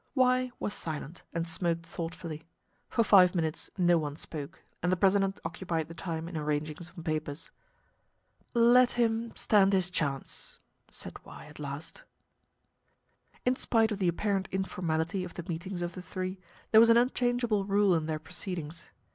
Y 0.15 0.49
was 0.59 0.73
silent, 0.73 1.21
and 1.31 1.47
smoked 1.47 1.85
thoughtfully. 1.85 2.43
For 2.89 3.03
five 3.03 3.35
minutes 3.35 3.69
no 3.77 3.99
one 3.99 4.15
spoke, 4.15 4.63
and 4.81 4.91
the 4.91 4.97
president 4.97 5.39
occupied 5.45 5.89
the 5.89 5.93
time 5.93 6.27
in 6.27 6.35
arranging 6.35 6.79
some 6.81 7.03
papers. 7.03 7.51
"Let 8.55 8.93
him 8.93 9.31
stand 9.35 9.73
his 9.73 9.91
chance," 9.91 10.59
said 10.89 11.23
Y, 11.23 11.45
at 11.45 11.59
last. 11.59 12.01
In 13.45 13.55
spite 13.55 13.91
of 13.91 13.99
the 13.99 14.07
apparent 14.07 14.47
informality 14.49 15.23
of 15.23 15.35
the 15.35 15.45
meetings 15.47 15.83
of 15.83 15.93
the 15.93 16.01
three, 16.01 16.39
there 16.71 16.79
was 16.81 16.89
an 16.89 16.97
unchangeable 16.97 17.65
rule 17.65 17.93
in 17.93 18.07
their 18.07 18.17
proceedings. 18.17 18.89